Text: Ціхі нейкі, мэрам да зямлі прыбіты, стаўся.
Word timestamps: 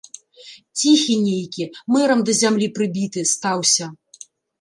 Ціхі 0.79 1.17
нейкі, 1.25 1.67
мэрам 1.95 2.23
да 2.29 2.35
зямлі 2.41 2.67
прыбіты, 2.79 3.25
стаўся. 3.33 3.91